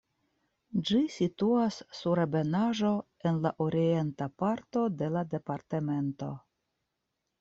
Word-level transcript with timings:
Ĝi 0.89 1.01
situas 1.15 1.77
sur 1.97 2.21
ebenaĵo 2.23 2.93
en 3.31 3.37
la 3.43 3.51
orienta 3.69 4.29
parto 4.45 4.87
de 5.03 5.11
la 5.19 5.27
departemento. 5.35 6.33